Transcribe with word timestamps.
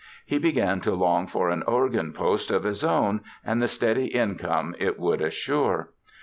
He 0.25 0.39
began 0.39 0.81
to 0.81 0.95
long 0.95 1.27
for 1.27 1.51
an 1.51 1.61
organ 1.67 2.11
post 2.11 2.49
of 2.49 2.63
his 2.63 2.83
own 2.83 3.21
and 3.45 3.61
the 3.61 3.67
steady 3.67 4.07
income 4.07 4.73
it 4.79 4.97
would 4.99 5.21
assure. 5.21 5.91